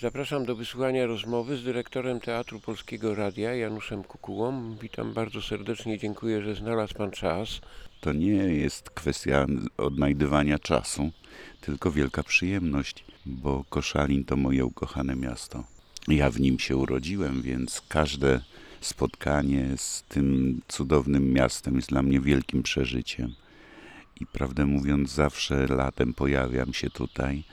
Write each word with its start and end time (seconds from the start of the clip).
Zapraszam 0.00 0.44
do 0.44 0.56
wysłuchania 0.56 1.06
rozmowy 1.06 1.56
z 1.56 1.64
dyrektorem 1.64 2.20
Teatru 2.20 2.60
Polskiego 2.60 3.14
Radia 3.14 3.54
Januszem 3.54 4.04
Kukułą. 4.04 4.76
Witam 4.82 5.12
bardzo 5.12 5.42
serdecznie, 5.42 5.98
dziękuję, 5.98 6.42
że 6.42 6.54
znalazł 6.54 6.94
Pan 6.94 7.10
czas. 7.10 7.60
To 8.00 8.12
nie 8.12 8.32
jest 8.32 8.90
kwestia 8.90 9.46
odnajdywania 9.76 10.58
czasu, 10.58 11.10
tylko 11.60 11.90
wielka 11.90 12.22
przyjemność, 12.22 13.04
bo 13.26 13.64
Koszalin 13.68 14.24
to 14.24 14.36
moje 14.36 14.64
ukochane 14.64 15.16
miasto. 15.16 15.64
Ja 16.08 16.30
w 16.30 16.40
nim 16.40 16.58
się 16.58 16.76
urodziłem, 16.76 17.42
więc 17.42 17.82
każde 17.88 18.40
spotkanie 18.80 19.68
z 19.76 20.02
tym 20.02 20.60
cudownym 20.68 21.32
miastem 21.32 21.76
jest 21.76 21.88
dla 21.88 22.02
mnie 22.02 22.20
wielkim 22.20 22.62
przeżyciem. 22.62 23.34
I 24.20 24.26
prawdę 24.26 24.66
mówiąc, 24.66 25.10
zawsze 25.10 25.66
latem 25.66 26.14
pojawiam 26.14 26.72
się 26.72 26.90
tutaj, 26.90 27.44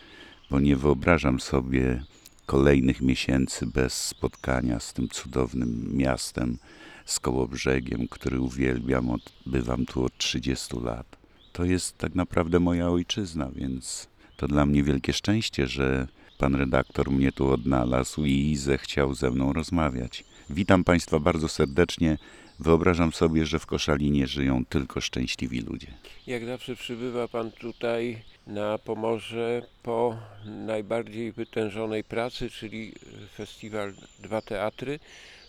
bo 0.52 0.60
nie 0.60 0.76
wyobrażam 0.76 1.40
sobie 1.40 2.04
kolejnych 2.48 3.02
miesięcy 3.02 3.66
bez 3.66 3.94
spotkania 3.94 4.80
z 4.80 4.94
tym 4.94 5.10
cudownym 5.10 5.98
miastem, 5.98 6.58
z 7.06 7.20
Kołobrzegiem, 7.20 8.08
który 8.08 8.40
uwielbiam, 8.42 9.10
od, 9.10 9.22
bywam 9.46 9.86
tu 9.86 10.06
od 10.06 10.18
30 10.18 10.80
lat. 10.80 11.18
To 11.54 11.66
jest 11.66 11.98
tak 11.98 12.16
naprawdę 12.16 12.60
moja 12.60 12.90
ojczyzna, 12.90 13.50
więc 13.56 14.08
to 14.38 14.48
dla 14.48 14.66
mnie 14.66 14.84
wielkie 14.84 15.14
szczęście, 15.14 15.68
że 15.68 16.08
pan 16.38 16.56
redaktor 16.56 17.12
mnie 17.12 17.32
tu 17.32 17.50
odnalazł 17.50 18.26
i 18.26 18.56
zechciał 18.56 19.14
ze 19.14 19.32
mną 19.32 19.54
rozmawiać. 19.54 20.24
Witam 20.50 20.84
Państwa 20.84 21.20
bardzo 21.20 21.48
serdecznie. 21.48 22.18
Wyobrażam 22.60 23.14
sobie, 23.14 23.46
że 23.46 23.60
w 23.60 23.66
Koszalinie 23.66 24.28
żyją 24.28 24.66
tylko 24.66 25.02
szczęśliwi 25.02 25.62
ludzie. 25.62 25.88
Jak 26.28 26.46
zawsze 26.46 26.76
przybywa 26.76 27.28
Pan 27.28 27.52
tutaj 27.52 28.24
na 28.48 28.78
Pomorze 28.78 29.62
po 29.84 30.18
najbardziej 30.46 31.32
wytężonej 31.32 32.04
pracy, 32.04 32.50
czyli 32.50 32.94
festiwal 33.36 33.94
Dwa 34.20 34.42
Teatry. 34.42 35.00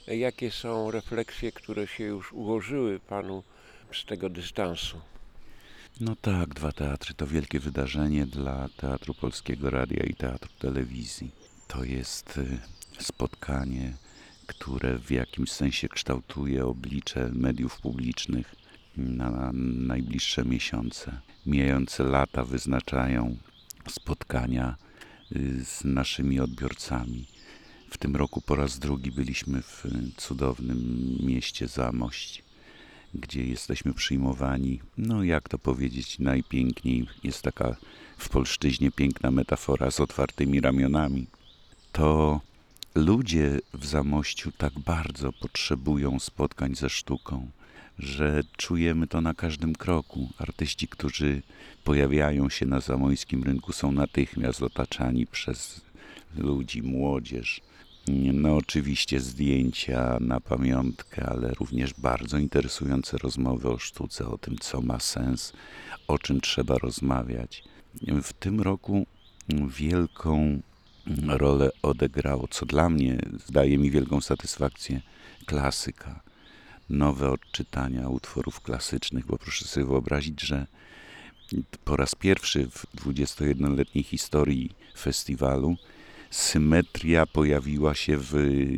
Jakie 0.06 0.50
są 0.50 0.90
refleksje, 0.90 1.52
które 1.52 1.86
się 1.86 2.04
już 2.04 2.32
ułożyły 2.32 3.00
Panu 3.00 3.42
z 3.92 4.04
tego 4.04 4.28
dystansu? 4.28 5.00
No 6.00 6.16
tak, 6.16 6.54
dwa 6.54 6.72
teatry 6.72 7.14
to 7.14 7.26
wielkie 7.26 7.60
wydarzenie 7.60 8.26
dla 8.26 8.68
Teatru 8.76 9.14
Polskiego 9.14 9.70
Radia 9.70 10.02
i 10.02 10.14
Teatru 10.14 10.50
Telewizji. 10.58 11.30
To 11.68 11.84
jest 11.84 12.38
y, 12.38 12.58
spotkanie, 12.98 13.92
które 14.48 14.98
w 14.98 15.10
jakimś 15.10 15.52
sensie 15.52 15.88
kształtuje 15.88 16.66
oblicze 16.66 17.30
mediów 17.32 17.80
publicznych 17.80 18.54
na 18.96 19.50
najbliższe 19.92 20.44
miesiące. 20.44 21.20
Mijające 21.46 22.04
lata 22.04 22.44
wyznaczają 22.44 23.36
spotkania 23.88 24.76
y, 25.36 25.64
z 25.64 25.84
naszymi 25.84 26.40
odbiorcami. 26.40 27.26
W 27.90 27.98
tym 27.98 28.16
roku 28.16 28.40
po 28.40 28.54
raz 28.54 28.78
drugi 28.78 29.12
byliśmy 29.12 29.62
w 29.62 29.84
cudownym 30.16 30.78
mieście 31.20 31.68
Zamość, 31.68 32.42
gdzie 33.14 33.44
jesteśmy 33.44 33.94
przyjmowani, 33.94 34.80
no 34.98 35.24
jak 35.24 35.48
to 35.48 35.58
powiedzieć, 35.58 36.18
najpiękniej. 36.18 37.06
Jest 37.24 37.42
taka 37.42 37.76
w 38.18 38.28
polszczyźnie 38.28 38.90
piękna 38.90 39.30
metafora 39.30 39.90
z 39.90 40.00
otwartymi 40.00 40.60
ramionami. 40.60 41.26
To 41.92 42.40
ludzie 42.98 43.60
w 43.74 43.86
Zamościu 43.86 44.52
tak 44.52 44.78
bardzo 44.78 45.32
potrzebują 45.32 46.18
spotkań 46.18 46.74
ze 46.74 46.90
sztuką, 46.90 47.50
że 47.98 48.42
czujemy 48.56 49.06
to 49.06 49.20
na 49.20 49.34
każdym 49.34 49.74
kroku. 49.74 50.28
Artyści, 50.38 50.88
którzy 50.88 51.42
pojawiają 51.84 52.48
się 52.48 52.66
na 52.66 52.80
zamojskim 52.80 53.42
rynku, 53.42 53.72
są 53.72 53.92
natychmiast 53.92 54.62
otaczani 54.62 55.26
przez 55.26 55.80
ludzi, 56.36 56.82
młodzież. 56.82 57.60
No, 58.32 58.56
oczywiście 58.56 59.20
zdjęcia 59.20 60.18
na 60.20 60.40
pamiątkę, 60.40 61.26
ale 61.26 61.50
również 61.50 61.94
bardzo 61.94 62.38
interesujące 62.38 63.18
rozmowy 63.18 63.68
o 63.70 63.78
sztuce, 63.78 64.28
o 64.28 64.38
tym, 64.38 64.56
co 64.60 64.80
ma 64.80 65.00
sens, 65.00 65.52
o 66.08 66.18
czym 66.18 66.40
trzeba 66.40 66.78
rozmawiać. 66.78 67.64
W 68.22 68.32
tym 68.32 68.60
roku 68.60 69.06
wielką 69.68 70.62
rolę 71.26 71.70
odegrało, 71.82 72.48
co 72.48 72.66
dla 72.66 72.88
mnie 72.88 73.18
zdaje 73.46 73.78
mi 73.78 73.90
wielką 73.90 74.20
satysfakcję, 74.20 75.00
klasyka. 75.46 76.20
Nowe 76.90 77.30
odczytania 77.30 78.08
utworów 78.08 78.60
klasycznych, 78.60 79.26
bo 79.26 79.38
proszę 79.38 79.64
sobie 79.64 79.86
wyobrazić, 79.86 80.40
że 80.40 80.66
po 81.84 81.96
raz 81.96 82.14
pierwszy 82.14 82.66
w 82.70 82.86
21-letniej 82.96 84.04
historii 84.04 84.70
festiwalu 84.98 85.76
symetria 86.30 87.26
pojawiła 87.26 87.94
się 87.94 88.16
w 88.16 88.34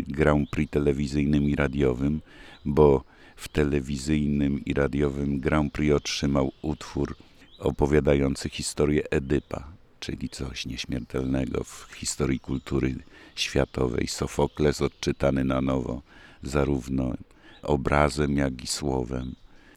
Grand 0.08 0.50
Prix 0.50 0.70
telewizyjnym 0.70 1.50
i 1.50 1.56
radiowym, 1.56 2.20
bo 2.64 3.04
w 3.36 3.48
telewizyjnym 3.48 4.64
i 4.64 4.74
radiowym 4.74 5.40
Grand 5.40 5.72
Prix 5.72 5.94
otrzymał 5.94 6.52
utwór 6.62 7.16
opowiadający 7.58 8.48
historię 8.48 9.10
Edypa, 9.10 9.79
czyli 10.00 10.28
coś 10.28 10.66
nieśmiertelnego 10.66 11.64
w 11.64 11.88
historii 11.94 12.40
kultury 12.40 12.94
światowej. 13.34 14.08
Sofokles 14.08 14.82
odczytany 14.82 15.44
na 15.44 15.60
nowo, 15.60 16.02
zarówno 16.42 17.14
obrazem, 17.62 18.36
jak 18.36 18.64
i 18.64 18.66
słowem. 18.66 19.34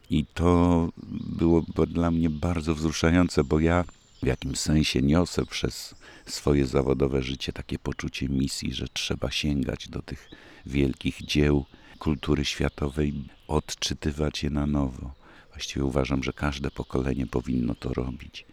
I 0.10 0.26
to 0.34 0.90
było 1.38 1.62
dla 1.88 2.12
mnie 2.12 2.30
bardzo 2.30 2.76
wzruszające, 2.76 3.44
bo 3.44 3.60
ja 3.60 3.84
w 4.24 4.26
jakimś 4.26 4.60
sensie 4.60 5.02
niosę 5.02 5.46
przez 5.46 5.96
swoje 6.26 6.66
zawodowe 6.66 7.24
życie 7.24 7.54
takie 7.54 7.80
poczucie 7.80 8.30
misji, 8.30 8.74
że 8.74 8.88
trzeba 8.94 9.32
sięgać 9.32 9.90
do 9.90 10.02
tych 10.02 10.30
wielkich 10.66 11.26
dzieł 11.26 11.66
kultury 12.00 12.46
światowej, 12.46 13.14
odczytywać 13.48 14.44
je 14.44 14.50
na 14.50 14.68
nowo. 14.68 15.14
Właściwie 15.50 15.86
uważam, 15.86 16.24
że 16.24 16.34
każde 16.34 16.72
pokolenie 16.72 17.28
powinno 17.28 17.76
to 17.76 17.94
robić. 17.94 18.46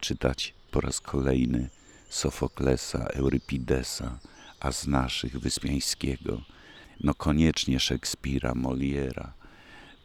Czytać 0.00 0.54
po 0.70 0.80
raz 0.80 1.00
kolejny 1.00 1.68
Sofoklesa, 2.08 3.06
Eurypidesa, 3.06 4.18
a 4.60 4.72
z 4.72 4.86
naszych 4.86 5.40
Wyspiańskiego, 5.40 6.40
no 7.00 7.14
koniecznie 7.14 7.80
Szekspira, 7.80 8.54
Moliera. 8.54 9.32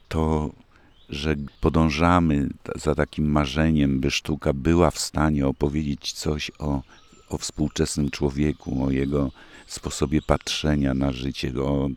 To 0.09 0.51
że 1.09 1.35
podążamy 1.61 2.49
za 2.75 2.95
takim 2.95 3.31
marzeniem, 3.31 3.99
by 3.99 4.11
sztuka 4.11 4.53
była 4.53 4.91
w 4.91 4.99
stanie 4.99 5.47
opowiedzieć 5.47 6.13
coś 6.13 6.51
o, 6.59 6.81
o 7.29 7.37
współczesnym 7.37 8.09
człowieku, 8.09 8.83
o 8.83 8.91
jego 8.91 9.31
sposobie 9.67 10.21
patrzenia 10.21 10.93
na 10.93 11.11
życie, 11.11 11.53
o, 11.61 11.89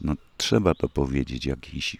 no, 0.00 0.14
trzeba 0.36 0.74
to 0.74 0.88
powiedzieć, 0.88 1.46
jakiejś 1.46 1.96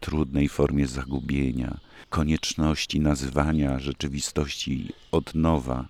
trudnej 0.00 0.48
formie 0.48 0.86
zagubienia, 0.86 1.78
konieczności 2.10 3.00
nazywania 3.00 3.78
rzeczywistości 3.78 4.92
od 5.12 5.34
nowa. 5.34 5.88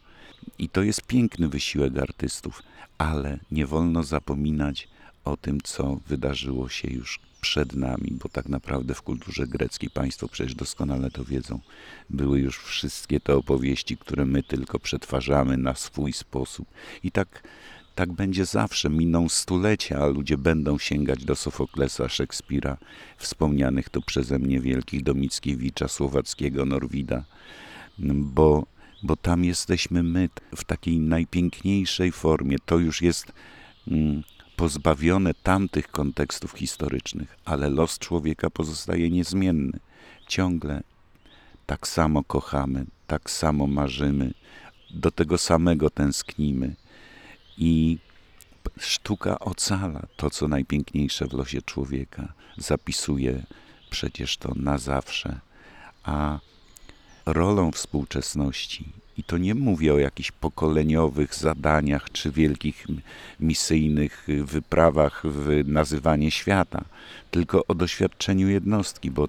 I 0.58 0.68
to 0.68 0.82
jest 0.82 1.02
piękny 1.02 1.48
wysiłek 1.48 1.98
artystów, 1.98 2.62
ale 2.98 3.38
nie 3.50 3.66
wolno 3.66 4.02
zapominać 4.02 4.88
o 5.24 5.36
tym, 5.36 5.60
co 5.60 6.00
wydarzyło 6.06 6.68
się 6.68 6.88
już 6.88 7.20
przed 7.40 7.74
nami, 7.74 8.18
bo 8.22 8.28
tak 8.28 8.48
naprawdę 8.48 8.94
w 8.94 9.02
kulturze 9.02 9.46
greckiej 9.46 9.90
państwo 9.90 10.28
przecież 10.28 10.54
doskonale 10.54 11.10
to 11.10 11.24
wiedzą. 11.24 11.60
Były 12.10 12.40
już 12.40 12.58
wszystkie 12.58 13.20
te 13.20 13.36
opowieści, 13.36 13.96
które 13.96 14.24
my 14.24 14.42
tylko 14.42 14.78
przetwarzamy 14.78 15.56
na 15.56 15.74
swój 15.74 16.12
sposób. 16.12 16.68
I 17.02 17.10
tak, 17.10 17.42
tak 17.98 18.12
będzie 18.12 18.44
zawsze. 18.44 18.90
Miną 18.90 19.28
stulecia, 19.28 19.98
a 19.98 20.06
ludzie 20.06 20.38
będą 20.38 20.78
sięgać 20.78 21.24
do 21.24 21.36
Sofoklesa, 21.36 22.08
Szekspira, 22.08 22.76
wspomnianych 23.16 23.88
tu 23.88 24.02
przeze 24.02 24.38
mnie 24.38 24.60
wielkich, 24.60 25.02
do 25.02 25.14
Mickiewicza, 25.14 25.88
Słowackiego, 25.88 26.64
Norwida, 26.64 27.24
bo, 28.14 28.66
bo 29.02 29.16
tam 29.16 29.44
jesteśmy 29.44 30.02
my 30.02 30.28
w 30.56 30.64
takiej 30.64 31.00
najpiękniejszej 31.00 32.12
formie. 32.12 32.56
To 32.66 32.78
już 32.78 33.02
jest... 33.02 33.32
Mm, 33.88 34.22
pozbawione 34.56 35.34
tamtych 35.34 35.88
kontekstów 35.88 36.52
historycznych, 36.52 37.36
ale 37.44 37.70
los 37.70 37.98
człowieka 37.98 38.50
pozostaje 38.50 39.10
niezmienny. 39.10 39.78
Ciągle 40.28 40.82
tak 41.66 41.88
samo 41.88 42.24
kochamy, 42.24 42.86
tak 43.06 43.30
samo 43.30 43.66
marzymy, 43.66 44.34
do 44.90 45.10
tego 45.10 45.38
samego 45.38 45.90
tęsknimy. 45.90 46.74
I 47.58 47.98
sztuka 48.78 49.38
ocala 49.38 50.06
to, 50.16 50.30
co 50.30 50.48
najpiękniejsze 50.48 51.26
w 51.26 51.32
losie 51.32 51.62
człowieka. 51.62 52.32
Zapisuje 52.56 53.42
przecież 53.90 54.36
to 54.36 54.52
na 54.56 54.78
zawsze. 54.78 55.40
A 56.04 56.38
rolą 57.26 57.72
współczesności 57.72 58.84
i 59.18 59.24
to 59.24 59.38
nie 59.38 59.54
mówię 59.54 59.94
o 59.94 59.98
jakichś 59.98 60.30
pokoleniowych 60.30 61.34
zadaniach 61.34 62.10
czy 62.12 62.30
wielkich 62.30 62.86
misyjnych 63.40 64.26
wyprawach 64.44 65.22
w 65.24 65.68
nazywanie 65.68 66.30
świata, 66.30 66.84
tylko 67.30 67.66
o 67.66 67.74
doświadczeniu 67.74 68.48
jednostki, 68.48 69.10
bo, 69.10 69.28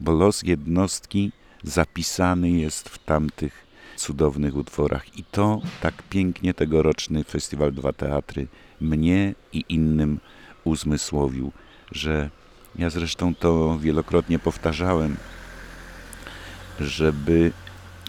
bo 0.00 0.12
los 0.12 0.42
jednostki 0.42 1.32
zapisany 1.62 2.50
jest 2.50 2.88
w 2.88 2.98
tamtych 2.98 3.63
cudownych 3.96 4.56
utworach. 4.56 5.18
I 5.18 5.24
to 5.24 5.60
tak 5.80 6.02
pięknie 6.10 6.54
tegoroczny 6.54 7.24
Festiwal 7.24 7.72
Dwa 7.72 7.92
Teatry 7.92 8.46
mnie 8.80 9.34
i 9.52 9.64
innym 9.68 10.20
uzmysłowił, 10.64 11.52
że 11.92 12.30
ja 12.76 12.90
zresztą 12.90 13.34
to 13.34 13.78
wielokrotnie 13.78 14.38
powtarzałem, 14.38 15.16
żeby 16.80 17.52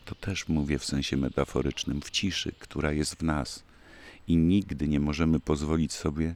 to 0.04 0.14
też 0.14 0.48
mówię 0.48 0.78
w 0.78 0.84
sensie 0.84 1.16
metaforycznym, 1.16 2.00
w 2.00 2.10
ciszy, 2.10 2.52
która 2.58 2.92
jest 2.92 3.14
w 3.14 3.22
nas. 3.22 3.62
I 4.28 4.36
nigdy 4.36 4.88
nie 4.88 5.00
możemy 5.00 5.40
pozwolić 5.40 5.92
sobie, 5.92 6.34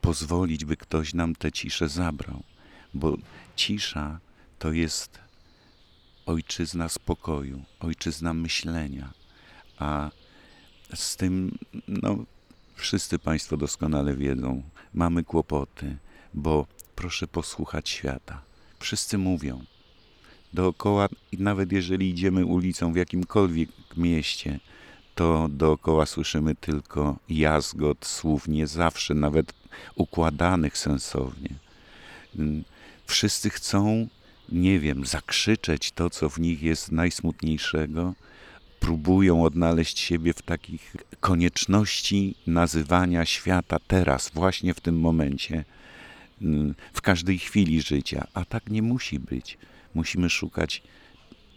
pozwolić, 0.00 0.64
by 0.64 0.76
ktoś 0.76 1.14
nam 1.14 1.34
tę 1.34 1.52
ciszę 1.52 1.88
zabrał, 1.88 2.42
bo 2.94 3.16
cisza 3.56 4.20
to 4.58 4.72
jest 4.72 5.18
ojczyzna 6.26 6.88
spokoju, 6.88 7.64
ojczyzna 7.80 8.34
myślenia, 8.34 9.12
a 9.78 10.10
z 10.94 11.16
tym, 11.16 11.58
no, 11.88 12.24
wszyscy 12.74 13.18
Państwo 13.18 13.56
doskonale 13.56 14.16
wiedzą, 14.16 14.62
mamy 14.94 15.24
kłopoty, 15.24 15.96
bo 16.34 16.66
proszę 16.94 17.26
posłuchać 17.26 17.88
świata. 17.88 18.42
Wszyscy 18.78 19.18
mówią, 19.18 19.64
dookoła, 20.56 21.08
i 21.32 21.36
nawet 21.38 21.72
jeżeli 21.72 22.10
idziemy 22.10 22.46
ulicą 22.46 22.92
w 22.92 22.96
jakimkolwiek 22.96 23.68
mieście, 23.96 24.60
to 25.14 25.48
dookoła 25.48 26.06
słyszymy 26.06 26.54
tylko 26.54 27.16
jazgot 27.28 28.06
słów, 28.06 28.48
nie 28.48 28.66
zawsze 28.66 29.14
nawet 29.14 29.52
układanych 29.94 30.78
sensownie. 30.78 31.50
Mm, 32.38 32.64
Wszyscy 33.06 33.50
chcą, 33.50 34.08
nie 34.52 34.80
wiem, 34.80 35.06
zakrzyczeć 35.06 35.92
to, 35.92 36.10
co 36.10 36.28
w 36.30 36.38
nich 36.40 36.62
jest 36.62 36.92
najsmutniejszego, 36.92 38.14
próbują 38.80 39.44
odnaleźć 39.44 39.98
siebie 39.98 40.32
w 40.32 40.42
takich 40.42 40.96
konieczności 41.20 42.34
nazywania 42.46 43.24
świata 43.24 43.78
teraz, 43.86 44.30
właśnie 44.34 44.74
w 44.74 44.80
tym 44.80 45.00
momencie, 45.00 45.64
mm, 46.42 46.74
w 46.92 47.00
każdej 47.00 47.38
chwili 47.38 47.82
życia, 47.82 48.26
a 48.34 48.44
tak 48.44 48.70
nie 48.70 48.82
musi 48.82 49.18
być 49.18 49.58
musimy 49.96 50.30
szukać 50.30 50.82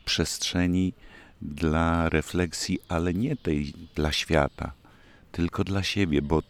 przestrzeni 0.05 0.93
dla 1.41 2.09
refleksji, 2.09 2.79
ale 2.87 3.13
nie 3.13 3.35
tej 3.35 3.73
dla 3.95 4.11
świata, 4.11 4.71
tylko 5.31 5.63
dla 5.63 5.83
siebie, 5.83 6.21
bo 6.21 6.43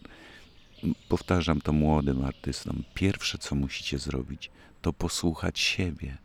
powtarzam 1.09 1.61
to 1.61 1.73
młodym 1.73 2.25
artystom, 2.25 2.83
pierwsze 2.93 3.37
co 3.37 3.55
musicie 3.55 3.97
zrobić, 3.97 4.51
to 4.81 4.93
posłuchać 4.93 5.59
siebie, 5.59 6.17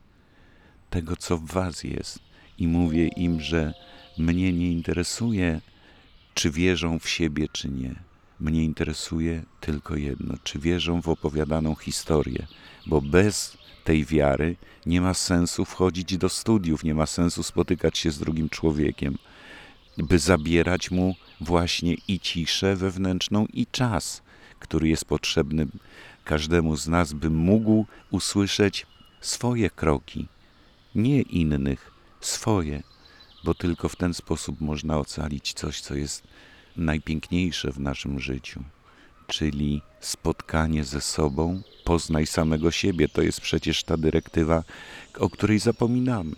tego 0.91 1.17
co 1.17 1.39
w 1.39 1.47
was 1.47 1.85
jest 1.85 2.19
i 2.59 2.69
mówię 2.69 3.09
im, 3.09 3.41
że 3.41 3.75
mnie 4.19 4.53
nie 4.53 4.73
interesuje, 4.73 5.61
czy 6.35 6.51
wierzą 6.51 6.99
w 6.99 7.09
siebie, 7.09 7.47
czy 7.53 7.69
nie. 7.69 7.95
Mnie 8.41 8.65
interesuje 8.65 9.43
tylko 9.61 9.97
jedno, 9.97 10.35
czy 10.45 10.59
wierzą 10.59 11.03
w 11.03 11.09
opowiadaną 11.09 11.75
historię, 11.75 12.47
bo 12.87 13.01
bez 13.01 13.64
tej 13.85 14.05
wiary 14.05 14.57
nie 14.87 15.01
ma 15.01 15.15
sensu 15.15 15.65
wchodzić 15.65 16.19
do 16.19 16.29
studiów, 16.29 16.85
nie 16.85 16.95
ma 16.95 17.07
sensu 17.07 17.43
spotykać 17.43 17.99
się 17.99 18.11
z 18.11 18.19
drugim 18.19 18.49
człowiekiem, 18.49 19.19
by 19.99 20.19
zabierać 20.19 20.91
mu 20.91 21.15
właśnie 21.41 21.95
i 22.09 22.21
ciszę 22.21 22.77
wewnętrzną, 22.77 23.47
i 23.53 23.67
czas, 23.67 24.23
który 24.59 24.89
jest 24.89 25.05
potrzebny 25.05 25.67
każdemu 26.25 26.77
z 26.77 26.89
nas, 26.89 27.13
by 27.13 27.31
mógł 27.31 27.87
usłyszeć 28.11 28.87
swoje 29.21 29.71
kroki, 29.71 30.29
nie 30.95 31.23
innych, 31.23 31.91
swoje, 32.21 32.83
bo 33.45 33.55
tylko 33.55 33.89
w 33.89 33.97
ten 33.97 34.15
sposób 34.15 34.61
można 34.61 34.99
ocalić 34.99 35.53
coś, 35.53 35.81
co 35.81 35.95
jest 35.95 36.23
najpiękniejsze 36.77 37.73
w 37.73 37.81
naszym 37.81 38.21
życiu 38.21 38.65
czyli 39.35 39.83
spotkanie 40.01 40.85
ze 40.85 41.01
sobą, 41.01 41.63
poznaj 41.85 42.27
samego 42.27 42.71
siebie. 42.71 43.09
To 43.09 43.23
jest 43.23 43.41
przecież 43.41 43.85
ta 43.85 43.97
dyrektywa, 43.97 44.65
o 45.19 45.31
której 45.31 45.59
zapominamy. 45.59 46.37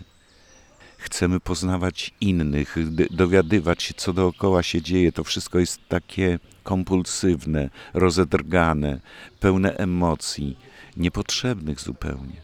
Chcemy 0.98 1.40
poznawać 1.40 2.14
innych, 2.20 2.76
dowiadywać 3.10 3.82
się, 3.82 3.94
co 3.94 4.12
dookoła 4.12 4.62
się 4.62 4.82
dzieje. 4.82 5.12
To 5.12 5.24
wszystko 5.24 5.58
jest 5.58 5.80
takie 5.88 6.38
kompulsywne, 6.62 7.70
rozedrgane, 7.94 9.00
pełne 9.40 9.76
emocji, 9.76 10.56
niepotrzebnych 10.96 11.80
zupełnie. 11.80 12.40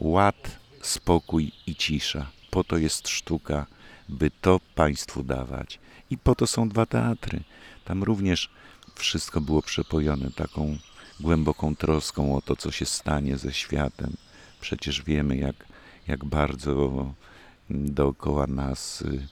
Ład, 0.00 0.58
spokój 0.82 1.52
i 1.66 1.76
cisza. 1.76 2.26
Po 2.50 2.64
to 2.64 2.76
jest 2.76 3.08
sztuka, 3.08 3.66
by 4.08 4.30
to 4.40 4.60
Państwu 4.74 5.22
dawać. 5.22 5.80
I 6.10 6.18
po 6.18 6.34
to 6.34 6.46
są 6.46 6.68
dwa 6.68 6.86
teatry. 6.86 7.40
Tam 7.84 8.02
również 8.02 8.50
wszystko 8.98 9.40
było 9.40 9.62
przepojone 9.62 10.30
taką 10.30 10.78
głęboką 11.20 11.76
troską 11.76 12.36
o 12.36 12.42
to, 12.42 12.56
co 12.56 12.70
się 12.70 12.86
stanie 12.86 13.36
ze 13.36 13.52
światem. 13.52 14.12
Przecież 14.60 15.02
wiemy, 15.02 15.36
jak, 15.36 15.56
jak 16.08 16.24
bardzo 16.24 17.14
dookoła 17.70 18.46
nas 18.46 19.02
y, 19.02 19.26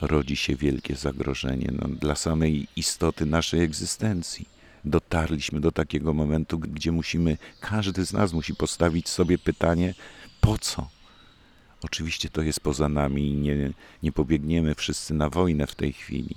rodzi 0.00 0.36
się 0.36 0.56
wielkie 0.56 0.96
zagrożenie 0.96 1.72
no, 1.72 1.88
dla 1.88 2.14
samej 2.14 2.66
istoty 2.76 3.26
naszej 3.26 3.62
egzystencji. 3.62 4.48
Dotarliśmy 4.84 5.60
do 5.60 5.72
takiego 5.72 6.14
momentu, 6.14 6.58
gdzie 6.58 6.92
musimy, 6.92 7.38
każdy 7.60 8.06
z 8.06 8.12
nas 8.12 8.32
musi 8.32 8.54
postawić 8.54 9.08
sobie 9.08 9.38
pytanie, 9.38 9.94
po 10.40 10.58
co? 10.58 10.88
Oczywiście 11.82 12.30
to 12.30 12.42
jest 12.42 12.60
poza 12.60 12.88
nami 12.88 13.30
i 13.30 13.34
nie, 13.34 13.72
nie 14.02 14.12
pobiegniemy 14.12 14.74
wszyscy 14.74 15.14
na 15.14 15.30
wojnę 15.30 15.66
w 15.66 15.74
tej 15.74 15.92
chwili 15.92 16.36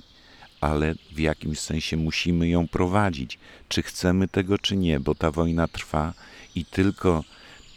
ale 0.61 0.95
w 1.11 1.19
jakimś 1.19 1.59
sensie 1.59 1.97
musimy 1.97 2.49
ją 2.49 2.67
prowadzić. 2.67 3.39
Czy 3.69 3.81
chcemy 3.83 4.27
tego, 4.27 4.57
czy 4.57 4.77
nie, 4.77 4.99
bo 4.99 5.15
ta 5.15 5.31
wojna 5.31 5.67
trwa 5.67 6.13
i 6.55 6.65
tylko 6.65 7.23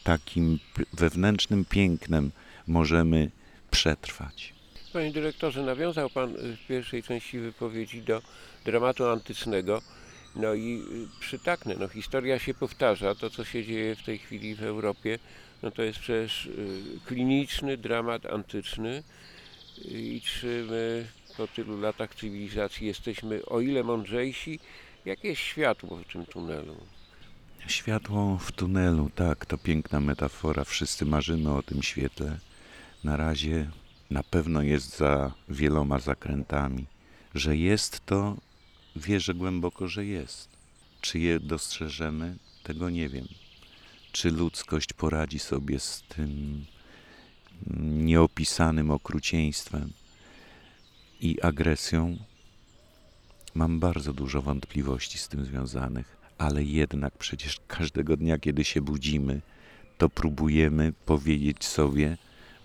takim 0.05 0.59
wewnętrznym 0.93 1.65
pięknem 1.65 2.31
możemy 2.67 3.31
przetrwać. 3.71 4.53
Panie 4.93 5.13
dyrektorze, 5.13 5.63
nawiązał 5.63 6.11
Pan 6.11 6.37
y, 6.37 6.57
w 6.57 6.67
pierwszej 6.67 7.03
części 7.03 7.39
wypowiedzi 7.39 8.03
do 8.03 8.23
dramatu 8.65 9.09
antycznego. 9.09 9.83
No 10.37 10.55
i 10.55 10.83
y, 10.93 11.21
przytaknę, 11.21 11.75
no 11.79 11.89
historia 11.89 12.39
się 12.39 12.55
powtarza. 12.55 13.15
To, 13.15 13.31
co 13.31 13.45
się 13.45 13.65
dzieje 13.65 13.97
w 13.97 14.03
tej 14.03 14.19
chwili 14.19 14.55
w 14.55 14.63
Europie, 14.63 15.19
no 15.63 15.71
to 15.71 15.83
jest 15.83 15.99
przecież 15.99 16.47
y, 16.47 16.83
kliniczny 17.07 17.77
dramat 17.77 18.27
antyczny 18.27 19.03
i 19.79 20.21
czy 20.25 20.67
my 20.71 21.07
po 21.37 21.49
tylu 21.49 21.81
latach 21.81 22.15
cywilizacji 22.15 22.87
jesteśmy 22.87 23.45
o 23.47 23.61
ile 23.61 23.83
mądrzejsi, 23.83 24.59
jakie 25.05 25.29
jest 25.29 25.41
światło 25.41 25.97
w 25.97 26.13
tym 26.13 26.27
tunelu? 26.27 26.77
Światło 27.67 28.39
w 28.39 28.53
tunelu, 28.53 29.11
tak, 29.15 29.47
to 29.47 29.59
piękna 29.59 30.01
metafora. 30.01 30.65
Wszyscy 30.65 31.05
marzymy 31.05 31.55
o 31.55 31.63
tym 31.63 31.83
świetle. 31.83 32.39
Na 33.05 33.17
razie 33.17 33.71
na 34.11 34.23
pewno 34.23 34.63
jest 34.63 34.97
za 34.97 35.33
wieloma 35.49 35.99
zakrętami. 35.99 36.87
Że 37.35 37.57
jest 37.57 38.07
to, 38.07 38.37
wierzę 38.97 39.35
głęboko, 39.35 39.89
że 39.89 40.05
jest. 40.05 40.49
Czy 41.01 41.19
je 41.19 41.41
dostrzeżemy, 41.41 42.37
tego 42.63 42.91
nie 42.91 43.09
wiem. 43.09 43.29
Czy 44.13 44.31
ludzkość 44.31 44.93
poradzi 44.93 45.39
sobie 45.39 45.81
z 45.81 46.03
tym 46.03 46.65
nieopisanym 47.81 48.91
okrucieństwem 48.91 49.93
i 51.23 51.41
agresją? 51.41 52.17
Mam 53.55 53.81
bardzo 53.81 54.13
dużo 54.13 54.43
wątpliwości 54.43 55.19
z 55.19 55.29
tym 55.29 55.45
związanych, 55.45 56.17
ale 56.39 56.65
jednak 56.65 57.19
przecież 57.19 57.61
każdego 57.69 58.17
dnia, 58.17 58.39
kiedy 58.39 58.65
się 58.65 58.81
budzimy, 58.81 59.41
to 59.99 60.09
próbujemy 60.09 60.93
powiedzieć 61.07 61.65
sobie, 61.65 62.19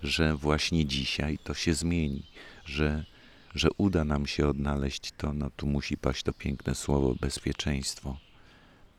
że 0.03 0.35
właśnie 0.35 0.85
dzisiaj 0.85 1.37
to 1.43 1.53
się 1.53 1.73
zmieni, 1.73 2.23
że, 2.65 3.05
że 3.55 3.69
uda 3.77 4.03
nam 4.03 4.27
się 4.27 4.47
odnaleźć 4.47 5.11
to, 5.11 5.33
no 5.33 5.49
tu 5.49 5.67
musi 5.67 5.97
paść 5.97 6.23
to 6.23 6.33
piękne 6.33 6.75
słowo 6.75 7.15
bezpieczeństwo. 7.15 8.17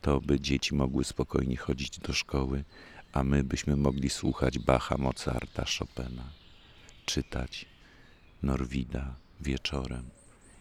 To 0.01 0.21
by 0.21 0.39
dzieci 0.39 0.75
mogły 0.75 1.03
spokojnie 1.03 1.57
chodzić 1.57 1.99
do 1.99 2.13
szkoły, 2.13 2.63
a 3.13 3.23
my 3.23 3.43
byśmy 3.43 3.75
mogli 3.75 4.09
słuchać 4.09 4.59
Bacha, 4.59 4.97
Mozarta, 4.97 5.65
Chopina, 5.79 6.23
czytać 7.05 7.65
Norwida 8.43 9.15
wieczorem, 9.39 10.09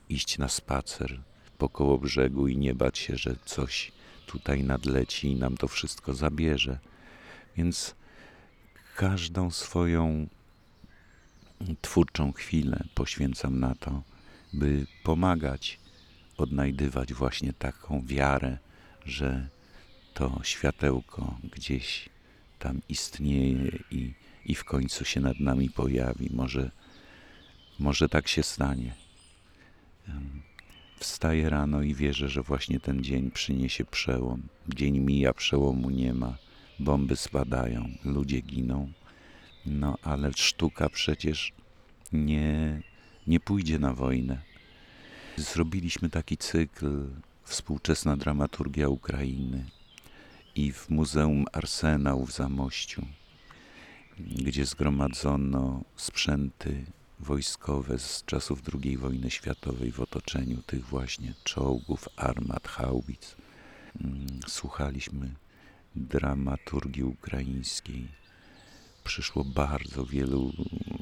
iść 0.09 0.39
na 0.39 0.49
spacer 0.49 1.21
po 1.59 1.69
koło 1.69 1.99
brzegu 1.99 2.49
i 2.49 2.57
nie 2.57 2.75
bać 2.75 2.99
się, 2.99 3.17
że 3.17 3.37
coś 3.45 3.93
tutaj 4.27 4.65
nadleci 4.65 5.29
i 5.29 5.37
nam 5.37 5.57
to 5.57 5.69
wszystko 5.69 6.15
zabierze. 6.15 6.79
Więc 7.57 7.95
każdą 8.97 9.51
swoją 9.51 10.27
twórczą 11.81 12.33
chwilę 12.33 12.85
poświęcam 12.95 13.61
na 13.61 13.75
to, 13.75 14.03
by 14.53 14.87
pomagać 15.03 15.79
odnajdywać 16.37 17.15
właśnie 17.15 17.53
taką 17.53 18.07
wiarę, 18.07 18.59
że 19.07 19.49
to 20.15 20.41
światełko 20.43 21.39
gdzieś 21.53 22.09
tam 22.59 22.81
istnieje 22.89 23.79
i, 23.91 24.15
i 24.45 24.55
w 24.55 24.65
końcu 24.65 25.05
się 25.05 25.21
nad 25.21 25.41
nami 25.41 25.71
pojawi. 25.71 26.31
Może, 26.35 26.71
może 27.79 28.09
tak 28.09 28.29
się 28.29 28.43
stanie. 28.43 28.95
Wstaję 30.99 31.51
rano 31.51 31.83
i 31.83 31.95
wierzę, 31.95 32.29
że 32.29 32.43
właśnie 32.43 32.81
ten 32.81 33.05
dzień 33.05 33.31
przyniesie 33.31 33.85
przełom. 33.85 34.43
Dzień 34.69 34.99
mija, 34.99 35.33
przełomu 35.33 35.91
nie 35.91 36.15
ma. 36.15 36.37
Bomby 36.79 37.17
spadają, 37.17 37.91
ludzie 38.05 38.41
giną. 38.41 38.93
No 39.67 39.99
ale 40.03 40.31
sztuka 40.37 40.89
przecież 40.89 41.53
nie, 42.13 42.83
nie 43.27 43.41
pójdzie 43.41 43.79
na 43.79 43.95
wojnę. 43.95 44.43
Zrobiliśmy 45.37 46.11
taki 46.11 46.37
cykl 46.37 47.07
Współczesna 47.45 48.17
dramaturgia 48.17 48.89
Ukrainy 48.89 49.65
i 50.55 50.73
w 50.73 50.91
Muzeum 50.91 51.45
Arsenał 51.53 52.27
w 52.27 52.33
Zamościu, 52.33 53.07
gdzie 54.19 54.67
zgromadzono 54.67 55.85
sprzęty 55.97 56.85
wojskowe 57.21 57.99
z 57.99 58.25
czasów 58.27 58.63
II 58.85 58.97
wojny 58.97 59.31
światowej 59.31 59.93
w 59.93 60.01
otoczeniu 60.01 60.63
tych 60.63 60.87
właśnie 60.87 61.35
czołgów, 61.45 62.09
armat, 62.17 62.69
haubic. 62.69 63.37
Słuchaliśmy 64.49 65.35
dramaturgii 65.97 67.03
ukraińskiej. 67.03 68.09
Przyszło 69.05 69.45
bardzo 69.45 70.07
wielu 70.07 70.53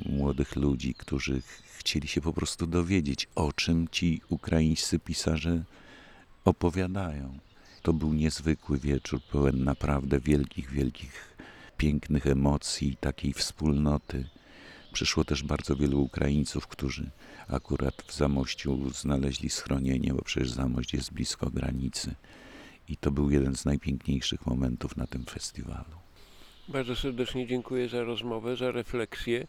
młodych 0.06 0.56
ludzi, 0.56 0.94
którzy 0.94 1.42
chcieli 1.78 2.08
się 2.08 2.20
po 2.20 2.32
prostu 2.32 2.66
dowiedzieć, 2.66 3.28
o 3.34 3.52
czym 3.52 3.88
ci 3.88 4.20
ukraińscy 4.28 4.98
pisarze 4.98 5.64
opowiadają. 6.44 7.38
To 7.82 7.92
był 7.92 8.12
niezwykły 8.12 8.78
wieczór, 8.78 9.20
pełen 9.32 9.64
naprawdę 9.64 10.20
wielkich, 10.20 10.70
wielkich, 10.70 11.36
pięknych 11.76 12.26
emocji, 12.26 12.96
takiej 13.00 13.32
wspólnoty. 13.32 14.28
Przyszło 14.96 15.24
też 15.24 15.42
bardzo 15.42 15.76
wielu 15.76 16.02
Ukraińców, 16.02 16.66
którzy 16.66 17.10
akurat 17.48 18.02
w 18.06 18.12
Zamościu 18.14 18.90
znaleźli 18.90 19.50
schronienie, 19.50 20.14
bo 20.14 20.22
przecież 20.22 20.50
Zamość 20.50 20.94
jest 20.94 21.12
blisko 21.12 21.50
granicy. 21.50 22.14
I 22.88 22.96
to 22.96 23.10
był 23.10 23.30
jeden 23.30 23.56
z 23.56 23.64
najpiękniejszych 23.64 24.46
momentów 24.46 24.96
na 24.96 25.06
tym 25.06 25.24
festiwalu. 25.24 25.96
Bardzo 26.68 26.96
serdecznie 26.96 27.46
dziękuję 27.46 27.88
za 27.88 28.04
rozmowę, 28.04 28.56
za 28.56 28.70
refleksję. 28.70 29.46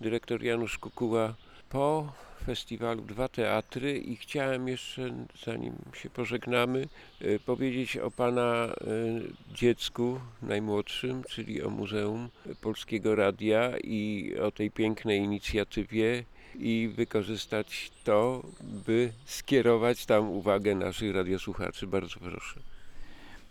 Dyrektor 0.00 0.42
Janusz 0.42 0.78
Kukuła 0.78 1.34
po 1.70 2.12
festiwalu 2.46 3.02
Dwa 3.02 3.28
Teatry 3.28 3.98
i 3.98 4.16
chciałem 4.16 4.68
jeszcze, 4.68 5.26
zanim 5.44 5.74
się 5.94 6.10
pożegnamy, 6.10 6.88
y, 7.22 7.40
powiedzieć 7.46 7.96
o 7.96 8.10
Pana 8.10 8.66
y, 8.66 9.54
dziecku 9.54 10.20
najmłodszym, 10.42 11.24
czyli 11.24 11.62
o 11.62 11.70
Muzeum 11.70 12.28
Polskiego 12.60 13.14
Radia 13.14 13.78
i 13.78 14.32
o 14.42 14.50
tej 14.50 14.70
pięknej 14.70 15.18
inicjatywie 15.18 16.24
i 16.58 16.90
wykorzystać 16.96 17.90
to, 18.04 18.42
by 18.86 19.12
skierować 19.24 20.06
tam 20.06 20.30
uwagę 20.30 20.74
naszych 20.74 21.14
radiosłuchaczy. 21.14 21.86
Bardzo 21.86 22.20
proszę. 22.20 22.60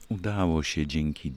Udało 0.09 0.63
się 0.63 0.87
dzięki 0.87 1.33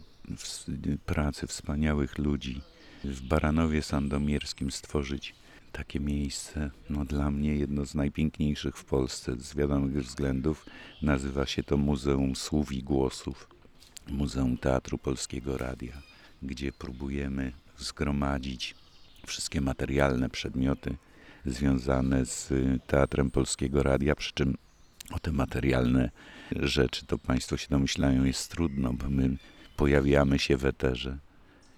pracy 1.07 1.47
wspaniałych 1.47 2.19
ludzi 2.19 2.61
w 3.05 3.23
Baranowie 3.23 3.83
Sandomierskim 3.83 4.71
stworzyć 4.71 5.35
takie 5.73 6.01
miejsce, 6.01 6.71
no 6.91 7.05
dla 7.05 7.31
mnie 7.31 7.57
jedno 7.57 7.87
z 7.87 7.95
najpiękniejszych 7.95 8.77
w 8.77 8.85
Polsce 8.85 9.37
z 9.39 9.55
wiadomych 9.55 10.05
względów. 10.05 10.67
Nazywa 11.03 11.47
się 11.47 11.63
to 11.63 11.77
Muzeum 11.77 12.37
Słów 12.37 12.73
i 12.73 12.83
Głosów, 12.83 13.49
Muzeum 14.09 14.59
Teatru 14.59 14.99
Polskiego 14.99 15.59
Radia, 15.59 16.03
gdzie 16.43 16.73
próbujemy 16.73 17.53
zgromadzić 17.79 18.75
wszystkie 19.27 19.61
materialne 19.61 20.29
przedmioty 20.29 20.97
związane 21.47 22.27
z 22.27 22.53
Teatrem 22.87 23.31
Polskiego 23.31 23.83
Radia, 23.83 24.15
przy 24.15 24.33
czym 24.33 24.57
o 25.11 25.19
te 25.19 25.33
materialne 25.33 26.11
rzeczy, 26.57 27.07
to 27.07 27.19
Państwo 27.19 27.57
się 27.57 27.69
domyślają, 27.71 28.25
jest 28.25 28.51
trudno, 28.51 28.93
bo 28.93 29.11
my 29.11 29.37
pojawiamy 29.77 30.39
się 30.39 30.57
w 30.57 30.67
eterze 30.67 31.19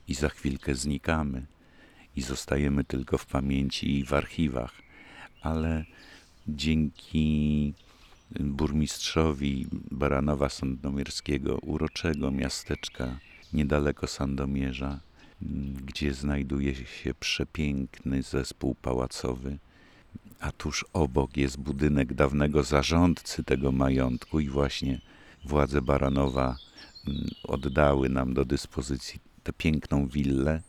i 0.09 0.15
za 0.15 0.29
chwilkę 0.29 0.75
znikamy 0.75 1.47
i 2.17 2.23
zostajemy 2.23 2.85
tylko 2.85 3.19
w 3.19 3.27
pamięci 3.27 3.99
i 3.99 4.05
w 4.05 4.13
archiwach, 4.13 4.73
ale 5.43 5.85
dzięki 6.49 7.75
burmistrzowi 8.41 9.67
Baranowa 9.91 10.49
Sandomierskiego, 10.49 11.59
uroczego 11.59 12.31
miasteczka 12.31 13.19
niedaleko 13.53 14.07
Sandomierza, 14.07 15.01
gdzie 15.87 16.15
znajduje 16.15 16.75
się 16.75 17.15
przepiękny 17.15 18.23
zespół 18.23 18.75
pałacowy, 18.75 19.59
a 20.41 20.53
tuż 20.53 20.85
obok 20.93 21.37
jest 21.37 21.59
budynek 21.59 22.15
dawnego 22.15 22.63
zarządcy 22.63 23.45
tego 23.45 23.73
majątku 23.73 24.41
i 24.41 24.49
właśnie 24.49 25.01
władze 25.45 25.83
Baranowa 25.83 26.57
oddały 27.43 28.09
nam 28.09 28.35
do 28.35 28.45
dyspozycji 28.45 29.21
tę 29.43 29.53
piękną 29.53 30.09
willę. 30.09 30.63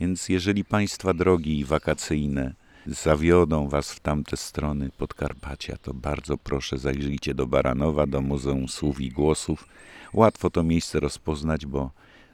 Więc 0.00 0.28
jeżeli 0.28 0.64
Państwa 0.64 1.14
drogi 1.14 1.64
wakacyjne 1.64 2.54
zawiodą 2.86 3.68
Was 3.68 3.92
w 3.92 4.00
tamte 4.00 4.36
strony 4.36 4.90
Podkarpacia, 4.98 5.76
to 5.76 5.94
bardzo 5.94 6.38
proszę 6.38 6.78
zajrzyjcie 6.78 7.34
do 7.34 7.46
Baranowa, 7.46 8.06
do 8.06 8.20
Muzeum 8.20 8.68
Słów 8.68 9.00
i 9.00 9.10
Głosów. 9.10 9.68
Łatwo 10.12 10.50
to 10.50 10.62
miejsce 10.62 11.00
rozpoznać, 11.00 11.66
bo 11.66 11.90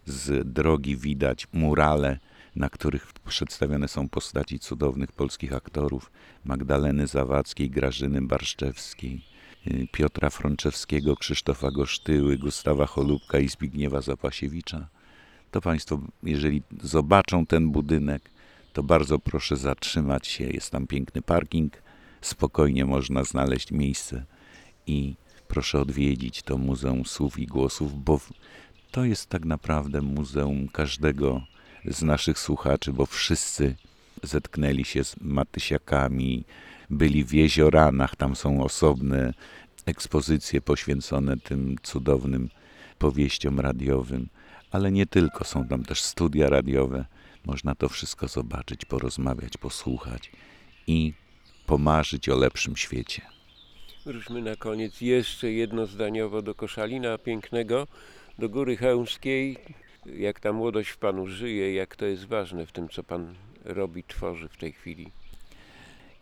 z 0.06 0.52
drogi 0.52 0.96
widać 0.96 1.46
murale, 1.52 2.18
na 2.56 2.70
których 2.70 3.12
przedstawione 3.12 3.88
są 3.88 4.08
postaci 4.08 4.58
cudownych 4.58 5.12
polskich 5.12 5.52
aktorów 5.52 6.10
Magdaleny 6.44 7.06
Zawadzkiej, 7.06 7.70
Grażyny 7.70 8.22
Barszczewskiej, 8.22 9.24
Piotra 9.92 10.30
Frączewskiego, 10.30 11.16
Krzysztofa 11.16 11.70
Gosztyły, 11.70 12.38
Gustawa 12.38 12.86
Cholubka 12.86 13.38
i 13.38 13.48
Zbigniewa 13.48 14.00
Zapasiewicza, 14.00 14.88
to 15.54 15.60
Państwo, 15.60 16.00
jeżeli 16.22 16.62
zobaczą 16.82 17.46
ten 17.46 17.70
budynek, 17.70 18.30
to 18.72 18.82
bardzo 18.82 19.18
proszę 19.18 19.56
zatrzymać 19.56 20.26
się. 20.26 20.44
Jest 20.44 20.70
tam 20.70 20.86
piękny 20.86 21.22
parking, 21.22 21.82
spokojnie 22.20 22.84
można 22.84 23.24
znaleźć 23.24 23.70
miejsce 23.70 24.24
i 24.86 25.14
proszę 25.48 25.80
odwiedzić 25.80 26.42
to 26.42 26.58
Muzeum 26.58 27.04
Słów 27.04 27.38
i 27.38 27.46
Głosów, 27.46 28.04
bo 28.04 28.20
to 28.90 29.04
jest 29.04 29.28
tak 29.28 29.44
naprawdę 29.44 30.02
muzeum 30.02 30.68
każdego 30.68 31.42
z 31.84 32.02
naszych 32.02 32.38
słuchaczy, 32.38 32.92
bo 32.92 33.06
wszyscy 33.06 33.76
zetknęli 34.22 34.84
się 34.84 35.04
z 35.04 35.16
Matysiakami, 35.20 36.44
byli 36.90 37.24
w 37.24 37.32
Jezioranach, 37.32 38.16
tam 38.16 38.36
są 38.36 38.64
osobne 38.64 39.34
ekspozycje 39.86 40.60
poświęcone 40.60 41.36
tym 41.36 41.76
cudownym 41.82 42.48
powieściom 42.98 43.60
radiowym, 43.60 44.28
ale 44.74 44.92
nie 44.92 45.06
tylko, 45.06 45.44
są 45.44 45.68
tam 45.68 45.84
też 45.84 46.02
studia 46.02 46.48
radiowe. 46.48 47.04
Można 47.44 47.74
to 47.74 47.88
wszystko 47.88 48.28
zobaczyć, 48.28 48.84
porozmawiać, 48.84 49.56
posłuchać 49.56 50.30
i 50.86 51.12
pomarzyć 51.66 52.28
o 52.28 52.36
lepszym 52.36 52.76
świecie. 52.76 53.22
Wróćmy 54.06 54.42
na 54.42 54.56
koniec 54.56 55.00
jeszcze 55.00 55.52
jednozdaniowo 55.52 56.42
do 56.42 56.54
Koszalina 56.54 57.18
Pięknego, 57.18 57.86
do 58.38 58.48
Góry 58.48 58.76
Chełmskiej. 58.76 59.58
Jak 60.06 60.40
ta 60.40 60.52
młodość 60.52 60.90
w 60.90 60.96
Panu 60.96 61.26
żyje, 61.26 61.74
jak 61.74 61.96
to 61.96 62.06
jest 62.06 62.26
ważne 62.26 62.66
w 62.66 62.72
tym, 62.72 62.88
co 62.88 63.02
Pan 63.02 63.34
robi, 63.64 64.04
tworzy 64.04 64.48
w 64.48 64.56
tej 64.56 64.72
chwili. 64.72 65.10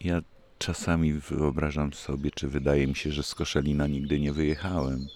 Ja 0.00 0.22
czasami 0.58 1.12
wyobrażam 1.12 1.92
sobie, 1.92 2.30
czy 2.30 2.48
wydaje 2.48 2.86
mi 2.86 2.96
się, 2.96 3.12
że 3.12 3.22
z 3.22 3.34
Koszalina 3.34 3.86
nigdy 3.86 4.20
nie 4.20 4.32
wyjechałem 4.32 5.06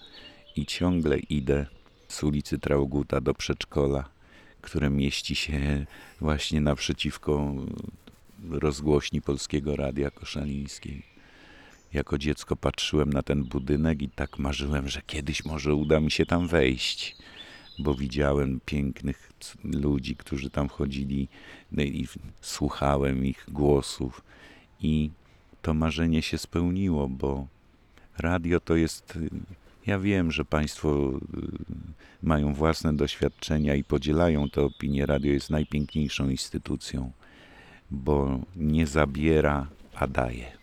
i 0.55 0.65
ciągle 0.65 1.19
idę 1.19 1.65
z 2.07 2.23
ulicy 2.23 2.59
Trauguta 2.59 3.21
do 3.21 3.33
przedszkola, 3.33 4.09
które 4.61 4.89
mieści 4.89 5.35
się 5.35 5.85
właśnie 6.21 6.61
naprzeciwko 6.61 7.53
rozgłośni 8.49 9.21
Polskiego 9.21 9.75
Radia 9.75 10.11
Koszalińskiej. 10.11 11.03
Jako 11.93 12.17
dziecko 12.17 12.55
patrzyłem 12.55 13.13
na 13.13 13.23
ten 13.23 13.43
budynek 13.43 14.01
i 14.01 14.09
tak 14.09 14.39
marzyłem, 14.39 14.87
że 14.87 15.01
kiedyś 15.01 15.45
może 15.45 15.75
uda 15.75 15.99
mi 15.99 16.11
się 16.11 16.25
tam 16.25 16.47
wejść, 16.47 17.15
bo 17.79 17.95
widziałem 17.95 18.59
pięknych 18.65 19.31
ludzi, 19.63 20.15
którzy 20.15 20.49
tam 20.49 20.69
chodzili 20.69 21.27
no 21.71 21.83
i 21.83 22.07
słuchałem 22.41 23.25
ich 23.25 23.45
głosów 23.47 24.21
i 24.81 25.09
to 25.61 25.73
marzenie 25.73 26.21
się 26.21 26.37
spełniło, 26.37 27.07
bo 27.07 27.47
radio 28.17 28.59
to 28.59 28.75
jest. 28.75 29.19
Ja 29.87 29.99
wiem, 29.99 30.31
że 30.31 30.45
Państwo 30.45 30.89
y, 30.89 31.19
mają 32.23 32.53
własne 32.53 32.93
doświadczenia 32.93 33.75
i 33.75 33.83
podzielają 33.83 34.49
te 34.49 34.61
opinie. 34.61 35.05
Radio 35.05 35.33
jest 35.33 35.49
najpiękniejszą 35.49 36.29
instytucją, 36.29 37.11
bo 37.91 38.39
nie 38.55 38.87
zabiera, 38.87 39.67
a 39.95 40.07
daje. 40.07 40.57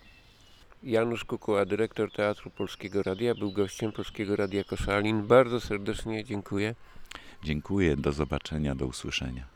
Janusz 0.82 1.24
Kukuła, 1.24 1.64
dyrektor 1.64 2.12
Teatru 2.12 2.50
Polskiego 2.50 3.02
Radia, 3.02 3.34
był 3.34 3.52
gościem 3.52 3.92
Polskiego 3.92 4.36
Radia 4.36 4.64
Koszalin. 4.64 5.26
Bardzo 5.26 5.60
serdecznie 5.60 6.24
dziękuję. 6.24 6.74
Dziękuję, 7.42 7.96
do 7.96 8.12
zobaczenia, 8.12 8.74
do 8.74 8.86
usłyszenia. 8.86 9.53